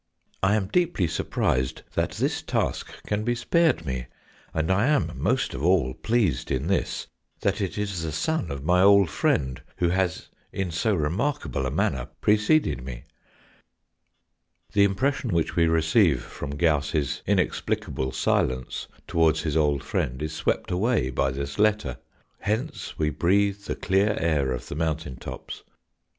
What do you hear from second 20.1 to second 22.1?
is swept away by this letter.